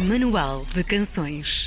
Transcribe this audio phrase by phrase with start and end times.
[0.00, 1.66] Manual de Canções.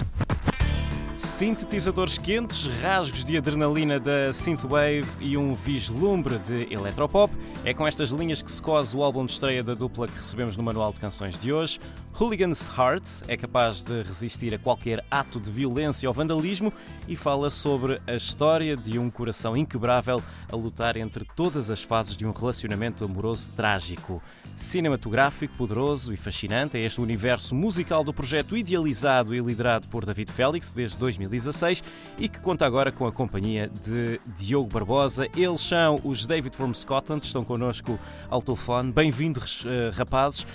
[1.18, 7.34] Sintetizadores quentes, rasgos de adrenalina da Synthwave e um vislumbre de electropop.
[7.66, 10.56] É com estas linhas que se cose o álbum de estreia da dupla que recebemos
[10.56, 11.78] no Manual de Canções de hoje.
[12.20, 16.72] Hooligan's Heart é capaz de resistir a qualquer ato de violência ou vandalismo
[17.08, 20.22] e fala sobre a história de um coração inquebrável
[20.52, 24.22] a lutar entre todas as fases de um relacionamento amoroso trágico.
[24.56, 30.32] Cinematográfico, poderoso e fascinante é este universo musical do projeto idealizado e liderado por David
[30.32, 31.84] Félix desde 2016
[32.20, 35.28] e que conta agora com a companhia de Diogo Barbosa.
[35.36, 37.98] Eles são os David from Scotland, estão connosco
[38.30, 38.92] ao telefone.
[38.92, 40.46] Bem-vindos, eh, rapazes.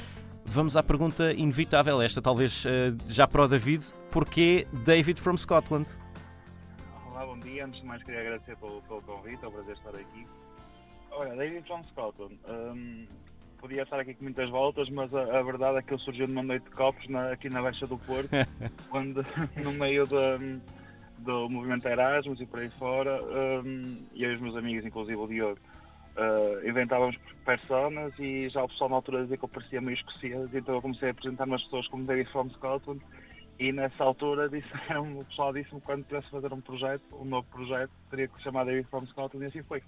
[0.49, 3.85] Vamos à pergunta inevitável, esta talvez eh, já para o David.
[4.11, 5.87] Porquê David from Scotland?
[7.11, 7.67] Olá, bom dia.
[7.67, 10.27] Antes de mais, queria agradecer pelo, pelo convite, é um prazer estar aqui.
[11.11, 12.39] Olha, David from Scotland.
[12.49, 13.07] Um,
[13.59, 16.43] podia estar aqui com muitas voltas, mas a, a verdade é que ele surgiu numa
[16.43, 18.31] noite de copos na, aqui na Baixa do Porto,
[18.89, 19.27] quando
[19.63, 20.61] no meio do,
[21.19, 25.17] do movimento Erasmus e por aí fora, um, e eu e os meus amigos, inclusive
[25.17, 25.59] o Diogo,
[26.17, 30.53] uh, inventávamos personas e já o pessoal na altura dizia que eu parecia meio escocês,
[30.53, 33.01] então eu comecei a apresentar-me as pessoas como David from Scotland
[33.59, 37.91] e nessa altura disseram, o pessoal disse-me quando tivesse fazer um projeto, um novo projeto,
[38.11, 39.83] teria que se chamar David from Scotland e assim foi.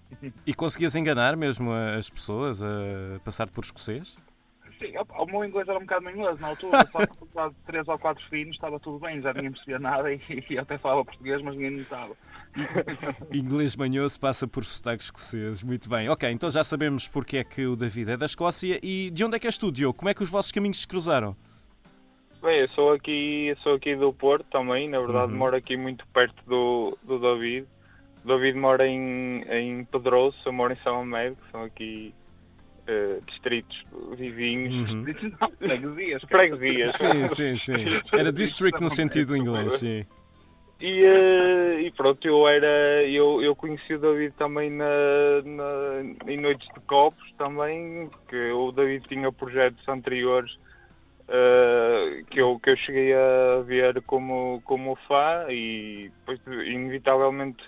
[0.47, 4.17] E conseguias enganar mesmo as pessoas a passar por escocês?
[4.79, 7.99] Sim, o meu inglês era um bocado inglês na altura, só que de três ou
[7.99, 11.57] quatro finos estava tudo bem, já ninguém percebia nada e, e até falava português, mas
[11.57, 12.15] ninguém notava.
[13.33, 16.09] inglês manhoso passa por sotaque escocês, muito bem.
[16.09, 19.37] Ok, então já sabemos porque é que o David é da Escócia e de onde
[19.37, 19.99] é que és tu, Diogo?
[19.99, 21.37] Como é que os vossos caminhos se cruzaram?
[22.41, 25.39] Bem, eu sou aqui, sou aqui do Porto também, na verdade uhum.
[25.39, 27.67] moro aqui muito perto do, do David.
[28.25, 32.15] O David mora em, em Pedroso, eu moro em São Américo, que são aqui
[32.89, 33.85] uh, distritos
[34.17, 34.91] vizinhos.
[34.91, 35.05] Uhum.
[35.41, 36.23] Não, freguesias.
[36.23, 36.93] Freguesias.
[36.93, 37.85] Sim, sim, sim.
[38.13, 40.05] Era district no sentido inglês, sim.
[40.81, 44.87] E, uh, e, pronto, eu era eu, eu conheci o David também na,
[45.45, 50.53] na, em noites de copos também, porque o David tinha projetos anteriores
[51.25, 57.65] uh, que, eu, que eu cheguei a ver como, como fã e depois inevitavelmente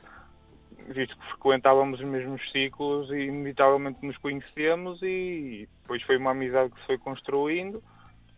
[0.93, 6.71] visto que frequentávamos os mesmos ciclos e inevitavelmente nos conhecemos e depois foi uma amizade
[6.71, 7.83] que se foi construindo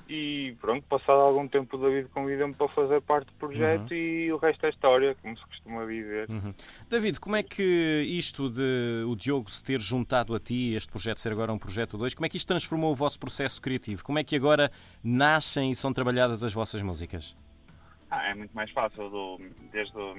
[0.09, 3.97] e pronto, passado algum tempo o David convida-me para fazer parte do projeto uhum.
[3.97, 6.29] e o resto é história, como se costuma dizer.
[6.29, 6.53] Uhum.
[6.89, 11.19] David, como é que isto de o Diogo se ter juntado a ti, este projeto
[11.19, 14.05] ser agora um projeto 2, como é que isto transformou o vosso processo criativo?
[14.05, 14.71] Como é que agora
[15.03, 17.37] nascem e são trabalhadas as vossas músicas?
[18.11, 19.41] Ah, é muito mais fácil, do,
[19.73, 20.15] desde o,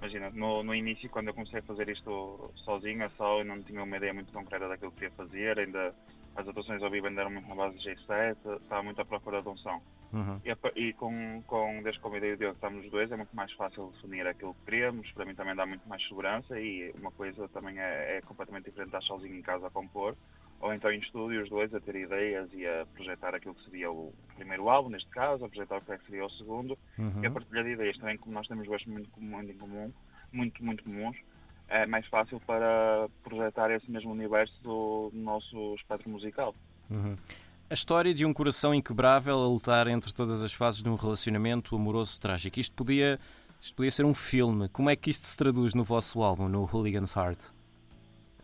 [0.00, 3.82] imagina, no, no início quando eu comecei a fazer isto sozinho, só, eu não tinha
[3.82, 5.94] uma ideia muito concreta daquilo que queria fazer, ainda
[6.34, 9.42] as atuações ao vivo ainda eram muito na base de G7, estava muito à procura
[9.42, 9.80] de um som.
[10.12, 10.40] Uhum.
[10.44, 13.52] E, e, com, com, desde que convidei o Diogo, estamos os dois, é muito mais
[13.52, 17.46] fácil definir aquilo que queremos, para mim também dá muito mais segurança e uma coisa
[17.48, 20.16] também é, é completamente diferente de estar sozinho em casa a compor,
[20.60, 23.90] ou então em estúdio os dois a ter ideias e a projetar aquilo que seria
[23.90, 27.22] o primeiro álbum, neste caso, a projetar o que, é que seria o segundo, uhum.
[27.22, 29.92] e a partilhar de ideias também, como nós temos gostos muito, muito em comum,
[30.32, 31.16] muito, muito comuns,
[31.68, 36.54] é mais fácil para projetar esse mesmo universo do nosso espectro musical.
[36.90, 37.16] Uhum.
[37.70, 41.76] A história de um coração inquebrável a lutar entre todas as fases de um relacionamento
[41.76, 42.58] amoroso trágico.
[42.58, 43.18] Isto podia,
[43.60, 44.68] isto podia ser um filme.
[44.70, 47.52] Como é que isto se traduz no vosso álbum, no Hooligan's Heart?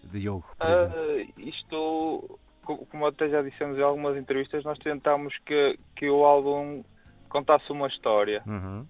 [0.06, 0.98] Diogo, por exemplo.
[0.98, 6.82] Uh, isto, como até já dissemos em algumas entrevistas, nós tentámos que, que o álbum
[7.28, 8.42] contasse uma história.
[8.46, 8.86] Uhum.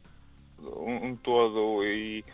[0.59, 1.85] Um, um todo.
[1.85, 2.25] E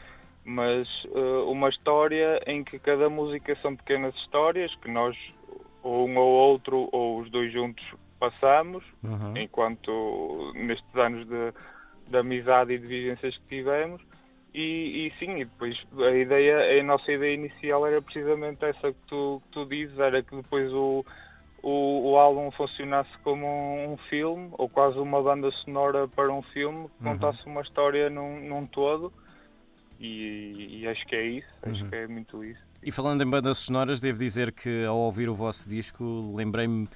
[0.44, 5.16] mas uh, uma história em que cada música são pequenas histórias que nós,
[5.82, 7.84] ou um ou outro, ou os dois juntos,
[8.18, 9.36] passamos, uhum.
[9.36, 11.52] enquanto nestes anos de,
[12.08, 14.02] de amizade e de vivências que tivemos.
[14.54, 18.98] E, e, sim, e depois a ideia, a nossa ideia inicial era precisamente essa que
[19.08, 21.04] tu, que tu dizes, era que depois o,
[21.62, 26.42] o, o álbum funcionasse como um, um, filme, ou quase uma banda sonora para um
[26.42, 27.12] filme, que uhum.
[27.12, 29.10] contasse uma história num, num todo
[29.98, 31.88] e, e, acho que é isso, acho uhum.
[31.90, 32.60] que é muito isso.
[32.82, 36.88] E falando em bandas sonoras, devo dizer que ao ouvir o vosso disco lembrei-me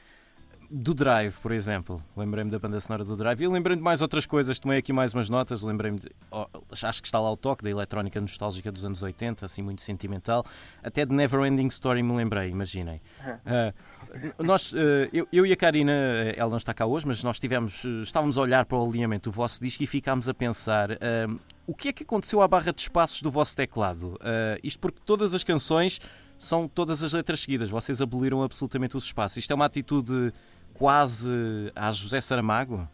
[0.70, 2.02] do Drive, por exemplo.
[2.16, 4.58] Lembrei-me da banda sonora do Drive e lembrei-me de mais outras coisas.
[4.58, 5.62] Tomei aqui mais umas notas.
[5.62, 9.44] Lembrei-me, de, oh, acho que está lá o toque da eletrónica nostálgica dos anos 80,
[9.44, 10.44] assim muito sentimental.
[10.82, 13.00] Até de Never Ending Story me lembrei, imaginem.
[13.24, 14.76] Uh, nós, uh,
[15.12, 15.92] eu, eu, e a Karina,
[16.36, 19.34] ela não está cá hoje, mas nós tivemos, estávamos a olhar para o alinhamento do
[19.34, 22.80] vosso disco e ficámos a pensar uh, o que é que aconteceu à barra de
[22.80, 24.18] espaços do vosso teclado.
[24.62, 26.00] isto porque todas as canções
[26.38, 27.70] são todas as letras seguidas.
[27.70, 29.38] Vocês aboliram absolutamente os espaços.
[29.38, 30.32] Isto é uma atitude
[30.78, 32.88] quase a José Saramago?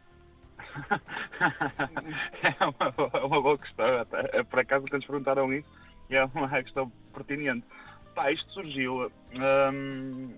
[2.43, 4.39] é uma, uma, boa questão, até.
[4.39, 5.83] É por acaso que eles perguntaram isso
[6.17, 7.67] é uma questão pertinente.
[8.15, 9.11] Pá, isto surgiu.
[9.35, 10.35] Hum,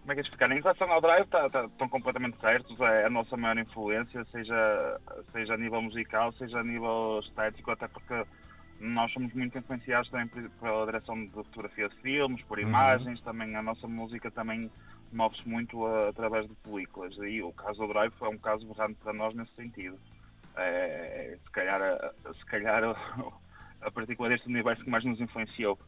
[0.00, 0.50] como é que é explicar?
[0.50, 2.80] Em relação ao Drive, tá, tá, estão completamente certos.
[2.80, 5.00] É a nossa maior influência, seja,
[5.32, 8.24] seja a nível musical, seja a nível estético, até porque
[8.80, 10.28] nós somos muito influenciados também
[10.60, 12.68] pela direção de fotografia de filmes, por uhum.
[12.68, 13.24] imagens, uhum.
[13.24, 14.70] também a nossa música também
[15.12, 17.16] move-se muito a, através de películas.
[17.18, 19.98] E o caso do Drive é um caso berrante para nós nesse sentido.
[20.56, 21.80] É, se calhar,
[22.36, 22.96] se calhar a,
[23.80, 25.78] a partícula deste universo que mais nos influenciou.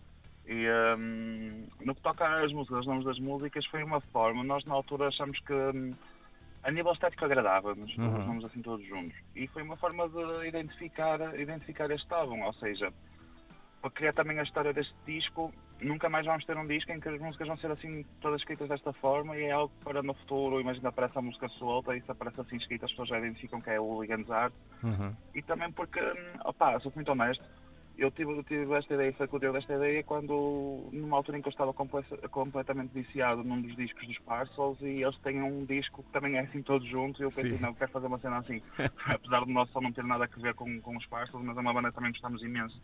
[0.46, 0.66] E
[0.98, 4.42] um, no que toca às músicas, os nomes das músicas, foi uma forma.
[4.42, 5.94] Nós na altura achamos que um,
[6.62, 8.08] a nível estético agradava-nos, uhum.
[8.08, 9.16] os nomes assim todos juntos.
[9.34, 12.92] E foi uma forma de identificar, identificar este álbum, ou seja,
[13.80, 17.08] para criar também a história deste disco, nunca mais vamos ter um disco em que
[17.08, 20.60] as músicas vão ser assim todas escritas desta forma e é algo para no futuro,
[20.60, 23.70] imagina aparece a música solta e se aparece assim escrita as pessoas já identificam que
[23.70, 24.52] é o Hooligans Art.
[24.82, 25.14] Uhum.
[25.34, 27.44] E também porque, hum, opá, sou muito honesto,
[27.96, 31.42] eu tive, eu tive esta ideia, foi que eu esta ideia quando, numa altura em
[31.42, 36.02] que eu estava completamente viciado num dos discos dos Parcels e eles têm um disco
[36.02, 37.62] que também é assim todos juntos e eu pensei, Sim.
[37.62, 38.62] não, quero fazer uma cena assim.
[39.06, 41.60] Apesar do nosso só não ter nada a ver com, com os Parcels, mas é
[41.60, 42.80] uma banda que também gostamos imenso.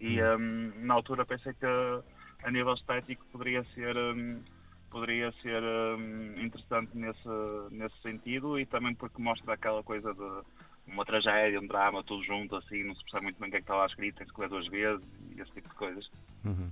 [0.00, 3.96] E um, hum, na altura pensei que a nível estético poderia ser.
[3.96, 4.42] Um,
[4.90, 7.28] poderia ser um, interessante nesse,
[7.70, 10.42] nesse sentido e também porque mostra aquela coisa de
[10.90, 13.60] uma tragédia, um drama, tudo junto, assim, não se percebe muito bem o que é
[13.60, 15.04] que está lá escrito, tem-se que ler duas vezes
[15.36, 16.10] e esse tipo de coisas.
[16.44, 16.70] Uhum.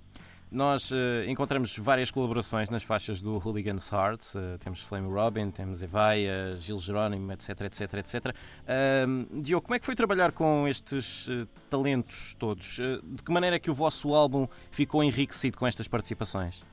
[0.50, 4.22] Nós uh, encontramos várias colaborações nas faixas do Hooligans Heart.
[4.34, 8.26] Uh, temos Flame Robin, temos Evaia, Gil Jerónimo, etc, etc, etc.
[8.26, 12.76] Uh, Diogo, como é que foi trabalhar com estes uh, talentos todos?
[12.76, 16.64] de que maneira é que o vosso álbum ficou enriquecido com estas participações?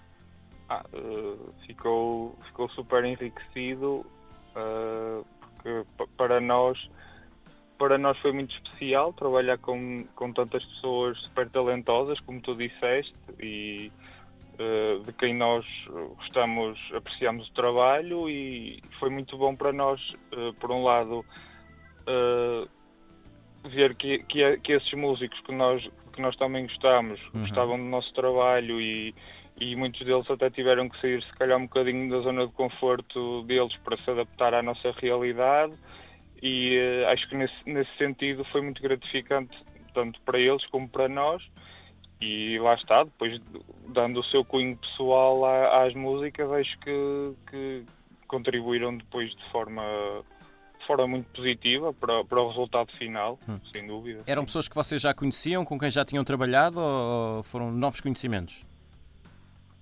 [0.70, 0.84] Ah,
[1.66, 4.06] ficou, ficou super enriquecido
[5.64, 5.86] porque
[6.18, 6.90] para nós
[7.84, 13.14] para nós foi muito especial trabalhar com, com tantas pessoas super talentosas, como tu disseste,
[13.42, 13.92] e
[14.54, 15.66] uh, de quem nós
[16.16, 20.00] gostamos, apreciamos o trabalho e foi muito bom para nós,
[20.32, 21.26] uh, por um lado,
[22.08, 22.70] uh,
[23.68, 27.42] ver que, que, que, esses músicos que nós, que nós também gostamos, uhum.
[27.42, 29.14] gostavam do nosso trabalho e,
[29.60, 33.44] e muitos deles até tiveram que sair se calhar um bocadinho da zona de conforto
[33.44, 35.74] deles para se adaptar à nossa realidade
[36.44, 39.58] e uh, acho que nesse, nesse sentido foi muito gratificante
[39.94, 41.42] tanto para eles como para nós
[42.20, 43.42] e lá está, depois
[43.88, 47.86] dando o seu cunho pessoal às músicas, acho que, que
[48.28, 49.84] contribuíram depois de forma,
[50.80, 53.60] de forma muito positiva para, para o resultado final, hum.
[53.74, 54.24] sem dúvida.
[54.26, 58.66] Eram pessoas que vocês já conheciam, com quem já tinham trabalhado ou foram novos conhecimentos?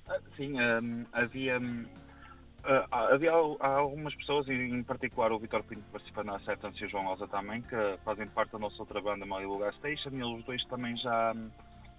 [0.08, 1.86] Ah, sim, um, havia um,
[2.64, 6.90] Uh, havia algumas pessoas, em particular o Vitor Pinto que participa na Acceptance e o
[6.90, 7.76] João Rosa também, que
[8.06, 11.36] fazem parte da nossa outra banda, Malibu Gas Station, e eles dois também já,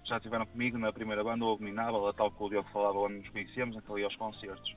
[0.05, 3.15] já estiveram comigo na primeira banda, o Abominável, a tal que o Diogo falava onde
[3.15, 4.73] nos conhecíamos, naquele aos concertos.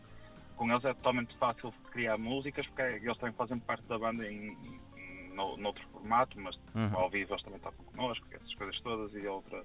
[0.56, 4.58] Com eles é totalmente fácil criar músicas, porque eles também fazem parte da banda em,
[4.96, 6.98] em, no, noutro formato, mas uhum.
[6.98, 9.62] ao vivo eles também tocam connosco, essas coisas todas, e outra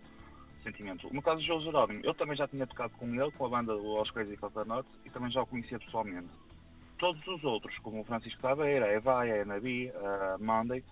[0.63, 1.13] sentimento.
[1.13, 3.74] No caso do João Jerónimo, eu também já tinha tocado com ele, com a banda
[3.74, 6.30] do Os Crazy Coconut, e também já o conhecia pessoalmente.
[6.98, 10.84] Todos os outros, como o Francisco Taveira, a Evaia, a Nabi, a Monday,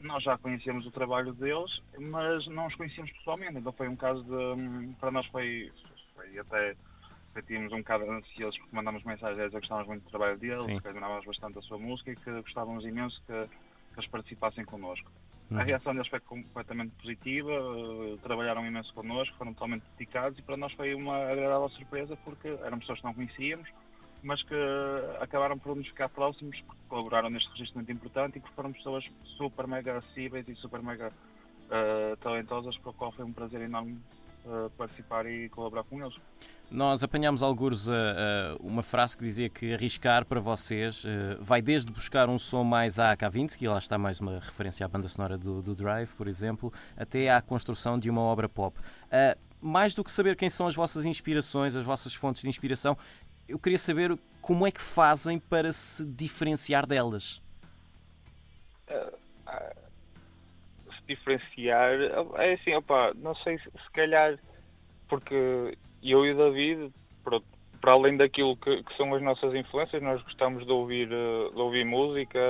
[0.00, 3.58] nós já conhecíamos o trabalho deles, mas não os conhecíamos pessoalmente.
[3.58, 4.34] Então foi um caso de.
[4.34, 5.70] Hum, para nós foi,
[6.14, 6.74] foi até.
[7.32, 10.66] Sentíamos um bocado ansiosos porque mandámos mensagens a dizer que gostávamos muito do trabalho deles,
[10.66, 15.10] que admirávamos bastante a sua música e que gostávamos imenso que, que eles participassem connosco.
[15.52, 15.60] Uhum.
[15.60, 20.56] A reação deles foi completamente positiva, uh, trabalharam imenso connosco, foram totalmente dedicados e para
[20.56, 23.68] nós foi uma agradável surpresa porque eram pessoas que não conhecíamos,
[24.22, 24.54] mas que
[25.20, 29.04] acabaram por nos ficar próximos, porque colaboraram neste registro muito importante e porque foram pessoas
[29.36, 34.00] super mega acessíveis e super mega uh, talentosas, para o qual foi um prazer enorme
[34.44, 36.14] uh, participar e colaborar com eles.
[36.72, 41.08] Nós apanhámos alguns uh, uh, uma frase que dizia que arriscar para vocês uh,
[41.38, 45.06] vai desde buscar um som mais à Kavinsky, lá está mais uma referência à banda
[45.06, 48.74] sonora do, do Drive, por exemplo, até à construção de uma obra pop.
[49.60, 52.96] mais do que saber quem são as vossas inspirações, as vossas fontes de inspiração,
[53.46, 57.42] eu queria saber como é que fazem para se diferenciar delas.
[58.88, 59.81] se
[61.06, 61.92] diferenciar,
[62.36, 64.38] é assim, opa, não sei se, se calhar
[65.08, 66.92] porque eu e o David,
[67.82, 71.60] para além daquilo que, que, são as nossas influências, nós gostamos de ouvir, eh, de
[71.60, 72.40] ouvir música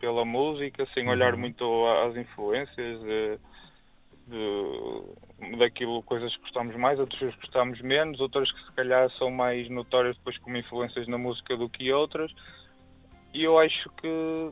[0.00, 1.10] pela música, sem uhum.
[1.10, 3.38] olhar muito às influências, de,
[4.26, 9.30] de, daquilo, coisas que gostamos mais, outras que gostamos menos, outras que se calhar são
[9.30, 12.34] mais notórias depois como influências na música do que outras.
[13.32, 14.50] E eu acho que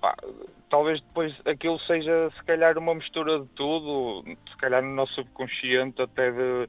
[0.00, 0.14] pá,
[0.68, 6.00] talvez depois aquilo seja se calhar uma mistura de tudo, se calhar no nosso subconsciente
[6.02, 6.68] até de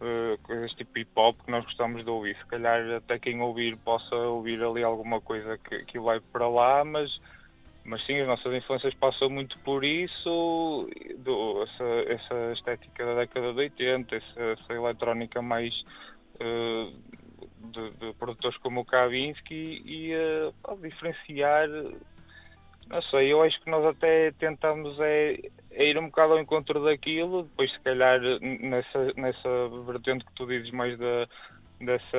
[0.00, 2.36] uh, coisas tipo hip hop que nós gostamos de ouvir.
[2.36, 6.84] Se calhar até quem ouvir possa ouvir ali alguma coisa que, que vai para lá,
[6.84, 7.10] mas,
[7.84, 10.88] mas sim, as nossas influências passam muito por isso,
[11.18, 15.74] do, essa, essa estética da década de 80, essa, essa eletrónica mais
[16.40, 16.92] uh,
[17.70, 21.68] de, de, produtores como o Kavinsky e uh, diferenciar
[22.88, 25.38] não sei, eu acho que nós até tentamos é,
[25.70, 30.46] é, ir um bocado ao encontro daquilo, depois se calhar nessa, nessa vertente que tu
[30.46, 31.26] dizes mais da,
[31.80, 32.18] dessa,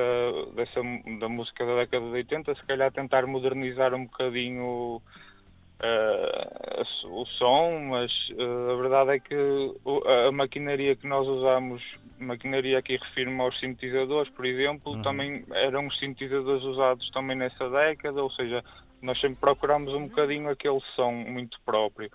[0.54, 0.80] dessa
[1.20, 5.00] da música da década de 80, se calhar tentar modernizar um bocadinho
[5.80, 9.34] uh, o som, mas uh, a verdade é que
[10.26, 11.82] a, maquinaria que nós usamos,
[12.18, 15.02] maquinaria aqui refiro-me aos sintetizadores, por exemplo, uhum.
[15.02, 18.64] também eram os sintetizadores usados também nessa década, ou seja,
[19.02, 22.10] nós sempre procuramos um bocadinho aquele som muito próprio,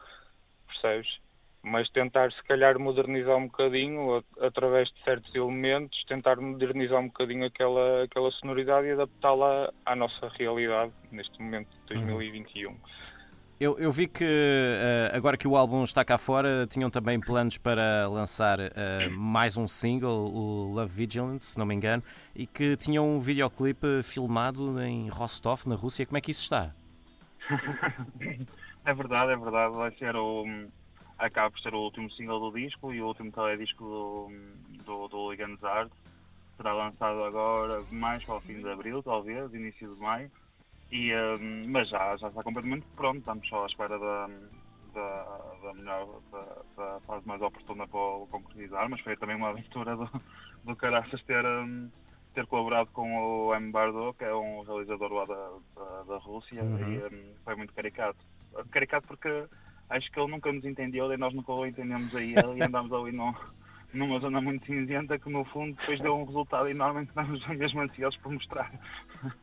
[0.67, 1.19] percebes?
[1.63, 7.45] Mas tentar se calhar modernizar um bocadinho através de certos elementos, tentar modernizar um bocadinho
[7.45, 12.71] aquela, aquela sonoridade e adaptá-la à nossa realidade neste momento de 2021.
[12.71, 12.77] Uhum.
[13.61, 17.59] Eu, eu, vi que uh, agora que o álbum está cá fora, tinham também planos
[17.59, 22.01] para lançar uh, mais um single, o Love Vigilance, se não me engano,
[22.35, 26.07] e que tinham um videoclipe filmado em Rostov, na Rússia.
[26.07, 26.73] Como é que isso está?
[28.83, 29.75] é verdade, é verdade.
[29.75, 30.43] Vai ser o.
[31.19, 35.67] Acaba por ser o último single do disco e o último teledisco do, do, do
[35.67, 35.91] Art.
[36.57, 40.31] Será lançado agora mais para o fim de abril, talvez, início de maio.
[40.91, 44.29] E, um, mas já, já está completamente pronto, estamos só à espera da,
[44.93, 49.49] da, da melhor, da, da, fase mais oportuna para o concretizar, mas foi também uma
[49.49, 50.09] aventura do,
[50.65, 51.89] do Caraças ter, um,
[52.33, 53.71] ter colaborado com o M.
[53.71, 56.93] Bardo, que é um realizador lá da, da, da Rússia, uhum.
[56.93, 58.19] e um, foi muito caricato.
[58.69, 59.45] Caricato porque
[59.89, 62.91] acho que ele nunca nos entendeu e nós nunca o entendemos a ele e andamos
[62.91, 63.33] ali no,
[63.93, 67.81] numa zona muito cinzenta que no fundo depois deu um resultado enorme que estamos mesmo
[67.81, 68.71] ansiosos por mostrar.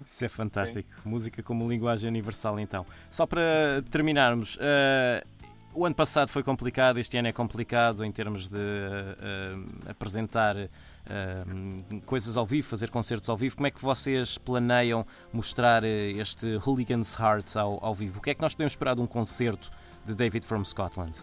[0.05, 0.89] Isso é fantástico.
[1.03, 1.09] Sim.
[1.09, 2.87] Música como linguagem universal então.
[3.11, 5.27] Só para terminarmos, uh,
[5.75, 12.01] o ano passado foi complicado, este ano é complicado em termos de uh, apresentar uh,
[12.07, 13.57] coisas ao vivo, fazer concertos ao vivo.
[13.57, 18.19] Como é que vocês planeiam mostrar este Hooligans Heart ao, ao vivo?
[18.19, 19.71] O que é que nós podemos esperar de um concerto
[20.05, 21.19] de David from Scotland?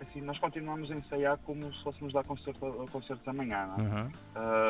[0.00, 3.66] Assim, nós continuamos a ensaiar como se fôssemos dar concerto, concertos amanhã.
[3.66, 4.00] Não, é?
[4.00, 4.10] uhum.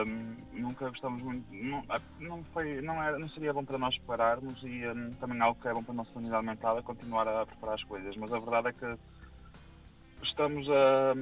[0.06, 1.44] um, nunca gostamos muito.
[1.52, 5.40] Não, ah, não, foi, não, era, não seria bom para nós pararmos e um, também
[5.40, 8.16] algo que é bom para a nossa unidade mental é continuar a preparar as coisas.
[8.16, 8.99] Mas a verdade é que
[10.23, 11.15] estamos a.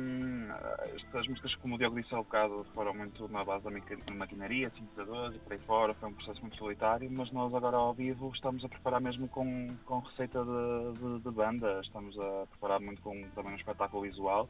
[0.95, 5.37] Estas músicas, como o Diogo disse há bocado, foram muito na base da maquinaria, sintetizadores
[5.37, 8.65] e por aí fora, foi um processo muito solitário, mas nós agora ao vivo estamos
[8.65, 13.23] a preparar mesmo com, com receita de, de, de banda, estamos a preparar muito com
[13.35, 14.49] também um espetáculo visual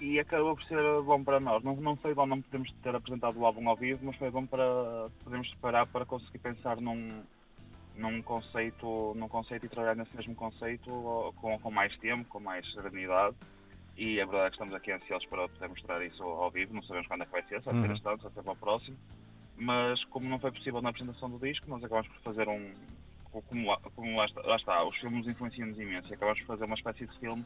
[0.00, 1.62] e acabou por ser bom para nós.
[1.62, 4.44] Não, não foi bom não podemos ter apresentado o álbum ao vivo, mas foi bom
[4.44, 7.22] para podermos preparar para conseguir pensar num,
[7.96, 10.90] num conceito, num conceito e trabalhar nesse mesmo conceito
[11.40, 13.36] com, com mais tempo, com mais serenidade
[13.96, 16.82] e a verdade é que estamos aqui ansiosos para poder mostrar isso ao vivo, não
[16.82, 17.92] sabemos quando é que vai ser, se vai ser uhum.
[17.92, 18.96] este ano, se vai ser para o próximo,
[19.56, 22.72] mas como não foi possível na apresentação do disco, nós acabamos por fazer um,
[23.42, 26.64] como, lá, como lá, está, lá está, os filmes influenciam-nos imenso e acabamos por fazer
[26.64, 27.44] uma espécie de filme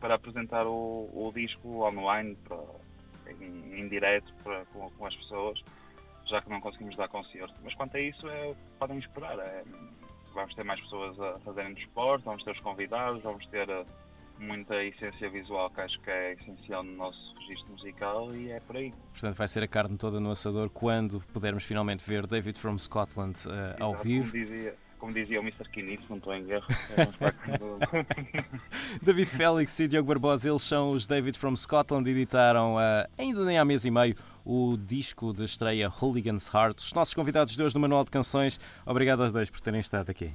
[0.00, 2.58] para apresentar o, o disco online, para,
[3.40, 5.62] em, em direto para, com, com, as pessoas,
[6.26, 7.54] já que não conseguimos dar concerto.
[7.64, 9.38] Mas quanto a isso, é, podem esperar.
[9.38, 9.64] É,
[10.32, 13.68] vamos ter mais pessoas a fazerem desporto, vamos ter os convidados, vamos ter
[14.38, 18.76] muita essência visual que acho que é essencial no nosso registro musical e é por
[18.76, 18.92] aí.
[19.12, 23.36] Portanto, vai ser a carne toda no assador quando pudermos finalmente ver David from Scotland
[23.46, 24.30] uh, ao vivo.
[24.30, 25.68] Como dizia, como dizia o Mr.
[25.70, 26.66] Kinney, não estou em erro.
[29.02, 33.58] David Félix e Diogo Barbosa, eles são os David from Scotland, editaram uh, ainda nem
[33.58, 34.14] há mês e meio
[34.44, 36.78] o disco de estreia Hooligans Heart.
[36.78, 40.10] Os nossos convidados de hoje do Manual de Canções, obrigado aos dois por terem estado
[40.10, 40.32] aqui.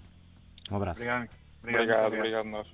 [0.71, 1.01] Um abraço.
[1.01, 1.29] Obrigado.
[1.63, 2.67] Obrigado, obrigado, obrigado nós.